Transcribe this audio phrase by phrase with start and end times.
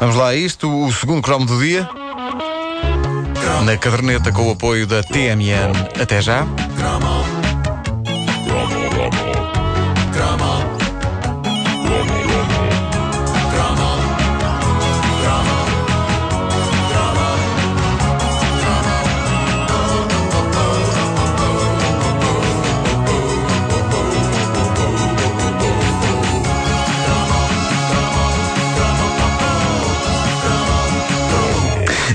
[0.00, 1.88] Vamos lá a isto, o segundo cromo do dia.
[3.64, 5.72] Na caderneta com o apoio da TMN.
[6.00, 6.46] Até já.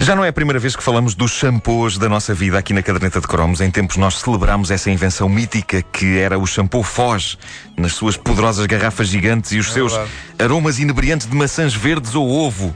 [0.03, 2.84] Já não é a primeira vez que falamos dos shampoos da nossa vida aqui na
[2.84, 3.62] caderneta de cromos.
[3.62, 7.38] Em tempos nós celebramos essa invenção mítica que era o shampoo Foz,
[7.77, 10.12] nas suas poderosas garrafas gigantes e os É seus verdade.
[10.39, 12.76] aromas inebriantes de maçãs verdes ou ovo.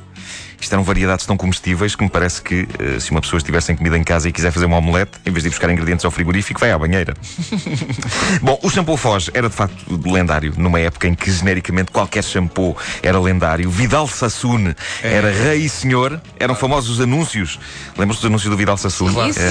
[0.59, 3.75] Isto eram variedades tão comestíveis que me parece que eh, se uma pessoa estiver sem
[3.75, 6.11] comida em casa e quiser fazer uma omelete, em vez de ir buscar ingredientes ao
[6.11, 7.13] frigorífico, vai à banheira.
[8.41, 12.75] Bom, o shampoo Foz era de facto lendário, numa época em que genericamente qualquer shampoo
[13.03, 13.70] era lendário.
[13.70, 17.59] Vidal Sassoon era rei e senhor, eram famosos os anúncios.
[17.97, 19.14] Lembram-se dos anúncios do Vidal Sassoon?
[19.14, 19.42] Claro sim,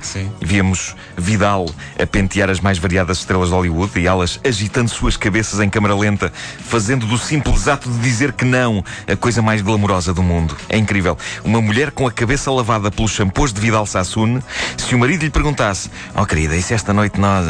[0.00, 0.32] sim.
[0.40, 1.66] Víamos Vidal
[2.00, 5.94] a pentear as mais variadas estrelas de Hollywood e elas agitando suas cabeças em câmara
[5.94, 6.32] lenta,
[6.64, 10.43] fazendo do simples ato de dizer que não a coisa mais glamourosa do mundo.
[10.68, 11.16] É incrível.
[11.44, 14.40] Uma mulher com a cabeça lavada pelos shampoos de Vidal Sassoon,
[14.76, 17.46] se o marido lhe perguntasse: Oh querida, isso esta noite nós,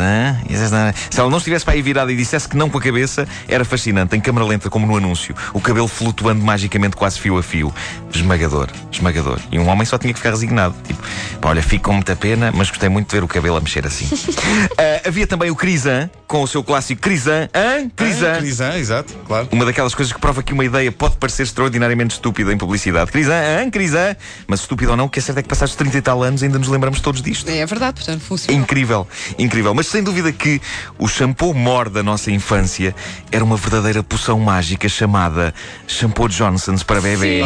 [0.49, 0.95] esta...
[1.11, 3.65] Se ela não estivesse para aí virada e dissesse que não com a cabeça, era
[3.65, 5.35] fascinante, em câmara lenta, como no anúncio.
[5.53, 7.73] O cabelo flutuando magicamente, quase fio a fio.
[8.13, 9.39] Esmagador, esmagador.
[9.51, 10.75] E um homem só tinha que ficar resignado.
[10.87, 11.03] Tipo,
[11.43, 14.09] olha, fico com muita pena, mas gostei muito de ver o cabelo a mexer assim.
[14.79, 17.49] Ah, havia também o Crisan, com o seu clássico Crisan.
[17.55, 17.89] Hã?
[17.95, 18.39] Crisan.
[18.39, 19.49] Crisan, exato, claro.
[19.53, 23.11] Uma daquelas coisas que prova que uma ideia pode parecer extraordinariamente estúpida em publicidade.
[23.11, 23.71] Crisan, hã?
[23.71, 24.17] Crisan.
[24.47, 26.43] Mas estúpido ou não, o que é certo é que passados 30 e tal anos
[26.43, 27.49] ainda nos lembramos todos disto.
[27.49, 28.59] É verdade, portanto, funciona.
[28.59, 29.07] Incrível,
[29.39, 29.75] incrível.
[29.75, 30.61] Mas sem dúvida que
[30.99, 32.95] o shampoo mor da nossa infância
[33.31, 35.55] era uma verdadeira poção mágica chamada
[35.87, 37.43] Shampoo Johnson's para bebê.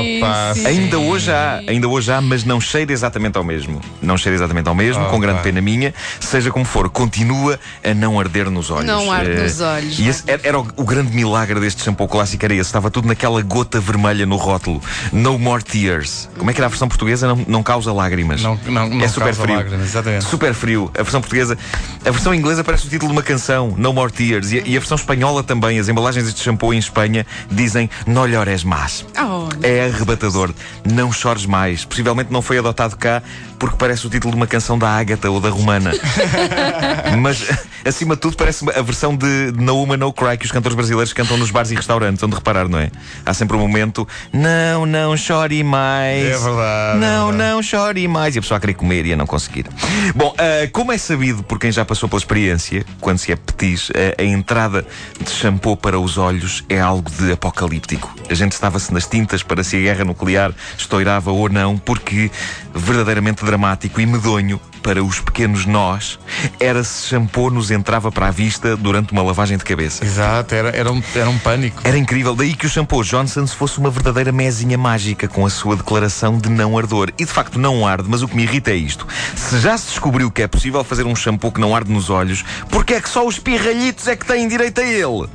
[0.00, 0.66] Opa, sim.
[0.66, 3.80] Ainda hoje há, ainda hoje há, mas não cheira exatamente ao mesmo.
[4.02, 5.94] Não cheira exatamente ao mesmo, Oh, com grande pena minha.
[6.20, 8.86] Seja como for, continua a não arder nos olhos.
[8.86, 9.98] Não arde Eh, nos olhos.
[9.98, 12.62] E esse era, era o, o grande milagre deste shampoo clássico, era esse.
[12.62, 14.82] Estava tudo naquela gota vermelha no rótulo.
[15.12, 16.28] No more tears.
[16.38, 17.26] Como é que era a versão portuguesa?
[17.26, 18.42] Não, não causa lágrimas.
[18.42, 19.56] Não- não- não é super causa frio.
[19.56, 20.24] lágrimas, exatamente.
[20.24, 20.90] Super frio.
[20.98, 21.56] A versão portuguesa.
[22.04, 24.52] A versão inglesa parece o título de uma canção, No More Tears.
[24.52, 25.78] E, a- e a versão espanhola também.
[25.78, 29.04] As embalagens deste shampoo em Espanha dizem No llores más.
[29.18, 30.52] Oh, É arrebatador.
[30.84, 31.84] Não chores mais.
[31.84, 33.22] Possivelmente não foi adotado cá
[33.60, 35.92] porque parece o título de uma canção da Ágata ou da Romana.
[37.20, 37.46] Mas,
[37.84, 41.12] acima de tudo, parece a versão de No Woman No Cry que os cantores brasileiros
[41.12, 42.90] cantam nos bares e restaurantes, onde reparar, não é?
[43.24, 46.24] Há sempre um momento, não, não chore mais.
[46.24, 47.36] É verdade, Não, é verdade.
[47.52, 48.34] não chore mais.
[48.34, 49.66] E a pessoa a querer comer e a não conseguir.
[50.14, 53.90] Bom, ah, como é sabido por quem já passou pela experiência, quando se é petis,
[53.94, 54.86] ah, a entrada
[55.22, 58.14] de shampoo para os olhos é algo de apocalíptico.
[58.30, 62.30] A gente estava-se nas tintas para se a guerra nuclear estourava ou não, porque
[62.74, 66.20] verdadeiramente dramático e medonho para os pequenos nós
[66.60, 70.04] era se shampoo nos entrava para a vista durante uma lavagem de cabeça.
[70.04, 71.82] Exato, era, era, um, era um pânico.
[71.82, 75.74] Era incrível, daí que o shampoo Johnson's fosse uma verdadeira mesinha mágica com a sua
[75.74, 77.12] declaração de não ardor.
[77.18, 79.04] E de facto não arde, mas o que me irrita é isto.
[79.34, 82.44] Se já se descobriu que é possível fazer um shampoo que não arde nos olhos,
[82.70, 85.28] porque é que só os pirralhitos é que têm direito a ele?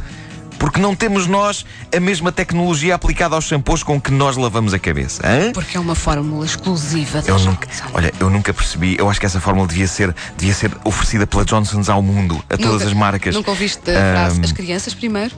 [0.59, 4.79] Porque não temos nós a mesma tecnologia aplicada aos shampoos com que nós lavamos a
[4.79, 5.21] cabeça.
[5.25, 5.51] Hã?
[5.53, 8.95] porque é uma fórmula exclusiva da Eu nunca, olha, eu nunca percebi.
[8.97, 12.57] Eu acho que essa fórmula devia ser, devia ser oferecida pela Johnson's ao mundo, a
[12.57, 13.35] todas Nunca- as marcas.
[13.35, 15.35] Nunca ouviste a frase, Ahm, as crianças primeiro?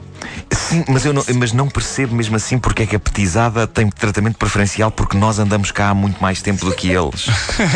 [0.50, 3.88] Sim, mas eu não, mas não percebo mesmo assim porque é que a petizada tem
[3.88, 7.26] tratamento preferencial porque nós andamos cá há muito mais tempo do que eles.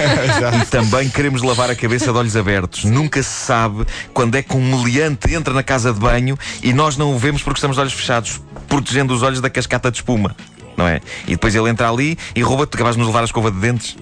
[0.63, 2.85] e também queremos lavar a cabeça de olhos abertos.
[2.85, 6.97] Nunca se sabe quando é que um meliante entra na casa de banho e nós
[6.97, 10.37] não o vemos porque estamos de olhos fechados, protegendo os olhos da cascata de espuma.
[10.77, 11.01] Não é?
[11.27, 13.97] E depois ele entra ali e rouba-te, acabas de nos levar a escova de dentes.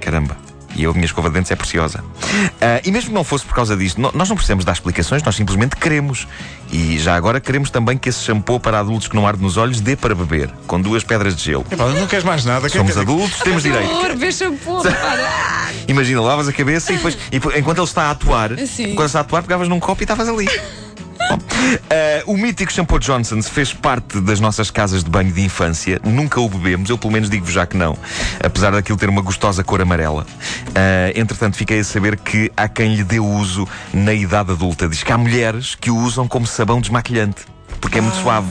[0.00, 0.43] Caramba.
[0.76, 2.02] E eu, a minha escova de dentes é preciosa.
[2.60, 5.22] Ah, e mesmo que não fosse por causa disto, no- nós não precisamos dar explicações,
[5.22, 6.26] nós simplesmente queremos.
[6.72, 9.80] E já agora queremos também que esse shampoo para adultos que não arde nos olhos
[9.80, 11.64] dê para beber, com duas pedras de gelo.
[11.70, 12.68] Epá, não queres mais nada.
[12.68, 13.88] Somos Quer- adultos, temos direito.
[14.00, 14.82] Por ver shampoo.
[15.86, 18.84] Imagina, lavas a cabeça e depois, e depois, enquanto ele está a atuar, Sim.
[18.92, 20.46] enquanto ele está a atuar, pegavas num copo e estavas ali.
[21.30, 21.38] Bom,
[21.88, 25.98] eh, o mítico shampoo Johnson's fez parte das nossas casas de banho de infância.
[26.04, 27.96] Nunca o bebemos, eu pelo menos digo-vos já que não.
[28.44, 30.26] Apesar daquilo ter uma gostosa cor amarela.
[30.74, 34.88] Eh, entretanto, fiquei a saber que há quem lhe dê uso na idade adulta.
[34.88, 37.42] Diz que há mulheres que o usam como sabão desmaquilhante.
[37.80, 38.48] porque é muito suave.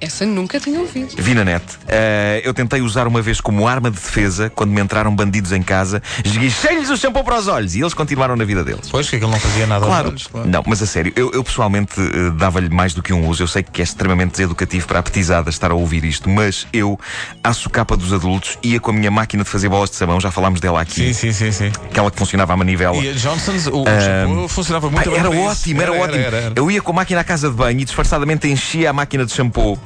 [0.00, 1.14] Essa nunca tinha ouvido.
[1.18, 1.62] Vi na net.
[1.86, 5.62] Eh, eu tentei usar uma vez como arma de defesa quando me entraram bandidos em
[5.62, 8.88] casa, esguichei-lhes o shampoo para os olhos e eles continuaram na vida deles.
[8.90, 10.08] Pois que aquilo não fazia nada aos Claro.
[10.08, 10.48] olhos, claro.
[10.48, 13.42] Não, mas a sério, eu, eu pessoalmente eh, dava-lhe mais do que um uso.
[13.42, 16.98] Eu sei que é extremamente deseducativo para a petizada estar a ouvir isto, mas eu,
[17.44, 20.30] à socapa dos adultos, ia com a minha máquina de fazer bolas de sabão, já
[20.30, 21.72] falámos dela aqui, Sim, sim, sim, sim.
[21.90, 22.96] aquela que funcionava à manivela.
[22.96, 25.18] E a Johnson's, o, o shampoo funcionava muito Pá, bem.
[25.20, 26.14] era ótimo, era, ótimo.
[26.24, 26.52] era, era.
[26.56, 29.32] Eu ia com a máquina à casa de banho e disfarçadamente enchia a máquina de
[29.32, 29.78] shampoo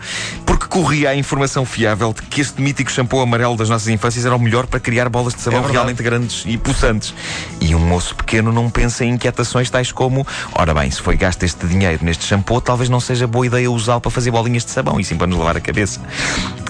[0.44, 4.34] porque corria a informação fiável de que este mítico shampoo amarelo das nossas infâncias era
[4.34, 7.14] o melhor para criar bolas de sabão É realmente grandes e pulsantes.
[7.60, 11.42] E um moço pequeno não pensa em inquietações tais como: ora bem, se foi gasto
[11.42, 14.98] este dinheiro neste shampoo, talvez não seja boa ideia usá-lo para fazer bolinhas de sabão
[15.00, 16.00] e sim para nos lavar a cabeça.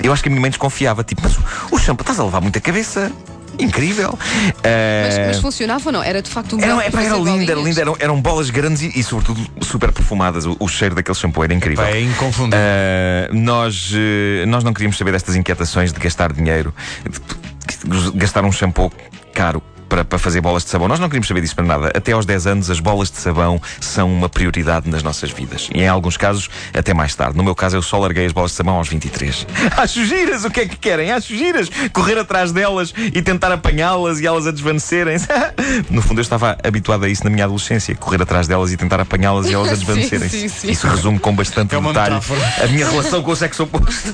[0.03, 1.43] Eu acho que a minha mãe desconfiava, tipo, mas o,
[1.73, 3.11] o shampoo estás a levar muita cabeça.
[3.59, 4.19] Incrível.
[4.19, 6.03] Mas, Eh, mas funcionava ou não?
[6.03, 8.99] Era de facto um era, era fazer lindo, era lindo, eram, eram bolas grandes e,
[8.99, 10.45] e, sobretudo super perfumadas.
[10.47, 11.85] O, o cheiro daquele shampoo era incrível.
[11.85, 12.59] É inconfundível.
[12.59, 16.75] Ah, nós, eh, nós não queríamos saber destas inquietações de gastar dinheiro,
[17.05, 18.93] de, de gastar um shampoo
[19.33, 19.63] caro.
[19.95, 20.89] Para, para fazer bolas de sabão.
[20.89, 21.93] Nós não queríamos saber disso para nada.
[21.95, 25.69] Até aos 10 anos, as bolas de sabão são uma prioridade nas nossas vidas.
[25.73, 27.37] E em alguns casos, até mais tarde.
[27.37, 29.47] No meu caso, eu só larguei as bolas de sabão aos 23.
[29.79, 30.45] Acho giras!
[30.45, 31.13] O que é que querem?
[31.13, 31.71] Acho giras!
[31.93, 35.29] Correr atrás delas e tentar apanhá-las e elas a desvanecerem-se.
[35.89, 37.95] no fundo, eu estava habituado a isso na minha adolescência.
[37.95, 40.41] Correr atrás delas e tentar apanhá-las e elas a Sim, desvanecerem-se.
[40.41, 40.71] sim, sim.
[40.73, 42.41] Isso resume com bastante É detalhe metáfora.
[42.65, 44.13] a minha relação com o sexo oposto.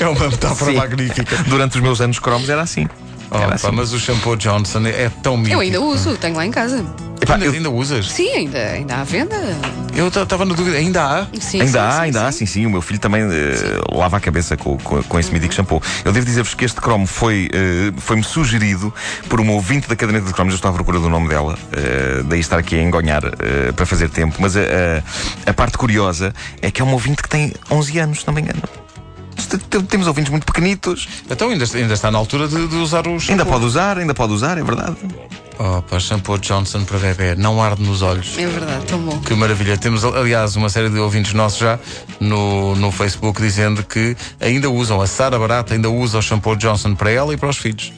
[0.00, 0.78] É uma metáfora Sim.
[0.78, 1.36] magnífica.
[1.46, 2.88] Durante os meus anos cromos era assim.
[3.52, 3.70] Assim.
[3.72, 5.56] mas o shampoo Johnson é tão mítico.
[5.56, 6.84] Eu ainda uso, tenho lá em casa.
[7.20, 8.10] Epá, ainda, eu- ainda usas?
[8.10, 9.36] Sim, ainda, ainda há venda.
[9.94, 11.26] Eu estava na dúvida, ainda há?
[11.34, 12.24] Sim, sim, Ainda há, sim, ainda sim.
[12.26, 12.66] há, sim, sim.
[12.66, 15.80] O meu filho também eh, lava a cabeça com, com, com esse mítico shampoo.
[16.04, 18.92] Eu devo dizer-vos que este cromo foi, eh, foi-me sugerido
[19.28, 20.52] por uma ouvinte da caderneta de cromos.
[20.54, 23.22] Eu estou à procura do nome dela, eh, daí estar aqui a engonhar
[23.76, 24.36] para fazer tempo.
[24.40, 28.24] Mas a, a, a parte curiosa é que é uma ouvinte que tem 11 anos,
[28.24, 28.62] não me engano.
[29.88, 31.08] Temos ouvintes muito pequenitos.
[31.30, 33.32] Então ainda, ainda está na altura de, de usar o shampoo.
[33.32, 34.96] Ainda pode usar, ainda pode usar, é verdade.
[35.88, 37.34] Pá, shampoo Johnson para bebê.
[37.36, 38.36] Não arde nos olhos.
[38.36, 39.18] É verdade, tão bom.
[39.20, 39.76] Que maravilha.
[39.76, 41.78] Temos, aliás, uma série de ouvintes nossos já
[42.18, 46.94] no, no Facebook dizendo que ainda usam, a Sara Barata ainda usa o shampoo Johnson
[46.94, 47.92] para ela e para os filhos.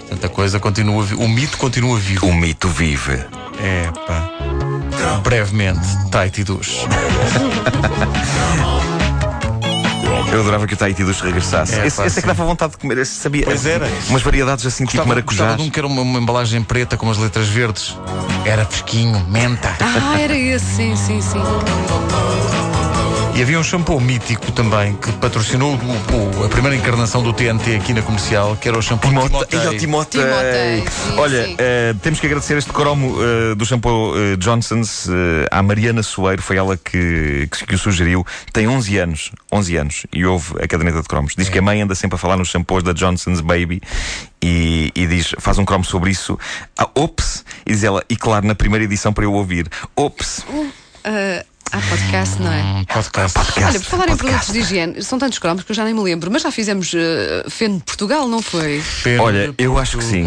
[0.00, 2.26] Portanto, a coisa continua, o mito continua vivo.
[2.26, 3.20] O mito vive.
[3.60, 4.28] É, pá.
[5.22, 6.84] Brevemente, Tight e Dush.
[10.32, 11.74] Eu adorava que o Tahiti Dush regressasse.
[11.78, 12.98] É, esse, pá, esse é que dava vontade de comer.
[12.98, 13.44] Esse sabia.
[13.44, 13.86] Pois era.
[14.08, 15.40] Umas variedades assim, tipo Gostava, maracujás.
[15.40, 17.96] gostava de um que era uma, uma embalagem preta com as letras verdes.
[18.44, 19.74] Era fresquinho, menta.
[19.80, 21.40] Ah, era esse, sim, sim, sim.
[23.36, 27.74] E havia um shampoo mítico também que patrocinou o- o- a primeira encarnação do TNT
[27.74, 29.28] aqui na comercial, que era o shampoo Timotei.
[29.28, 29.58] Timotei.
[29.58, 30.20] Ai, ó, Timotei.
[30.22, 31.56] Timotei, sim, Olha, sim.
[31.58, 36.40] eh, temos que agradecer este cromo eh, do shampoo eh, Johnson's eh, à Mariana Soeiro,
[36.42, 38.24] foi ela que, que, que o sugeriu.
[38.52, 41.34] Tem 11 anos, 11 anos, e ouve a caderneta de cromos.
[41.36, 43.82] Diz que a mãe anda sempre a falar nos shampoos da Johnson's Baby
[44.40, 46.38] e, e diz, faz um cromo sobre isso.
[46.78, 47.44] Ah, ops!
[47.66, 49.68] E diz ela, e claro, na primeira edição para eu ouvir.
[49.96, 50.44] Ops!
[51.74, 52.62] Ah, há podcast, não é?
[52.62, 53.38] Um podcast.
[53.58, 54.16] Olha, por falar em podcast.
[54.16, 56.92] produtos de higiene, são tantos cromos que eu já nem me lembro, mas já fizemos
[56.92, 58.80] uh, Feno de Portugal, não foi?
[59.02, 60.24] Pena Olha, eu acho que sim.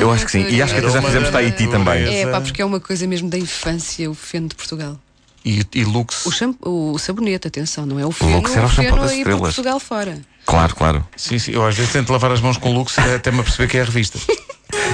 [0.00, 0.44] Eu acho que sim.
[0.48, 2.02] E acho que até já fizemos da Tahiti também.
[2.02, 4.98] É, pá, porque é uma coisa mesmo da infância, o Feno de Portugal.
[5.44, 6.26] E, e Lux.
[6.26, 9.12] O, shampoo, o sabonete, atenção, não é o Feno, Lux era o shampoo Feno das
[9.12, 9.40] estrelas.
[9.40, 10.18] Portugal fora.
[10.44, 11.08] Claro, claro.
[11.16, 11.52] Sim, sim.
[11.52, 13.84] Eu às vezes tento lavar as mãos com Lux até me aperceber que é a
[13.84, 14.18] revista.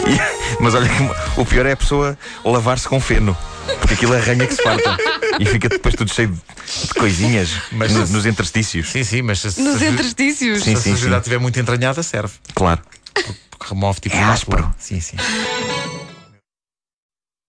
[0.06, 3.36] E- mas olha que o pior é a pessoa lavar-se com feno.
[3.84, 4.96] Porque aquilo arranha que se farta.
[5.38, 8.88] E fica depois tudo cheio de, coisinhas Mas nos, se- nos interstícios.
[8.90, 10.58] Sim, sim, mas se, se, Nos se, interstícios.
[10.60, 11.18] se Sim, a sim, sujidade sim.
[11.20, 12.32] estiver muito entranhada, serve.
[12.54, 12.80] Claro.
[13.12, 13.34] Porque
[13.68, 14.74] remove tipo É áspero.
[14.78, 15.16] Sim, sim.